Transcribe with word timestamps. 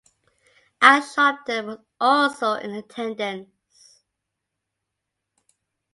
Al 0.81 1.01
Sharpton 1.03 1.67
was 1.67 1.77
also 1.99 2.53
in 2.53 2.71
attendance. 2.71 4.01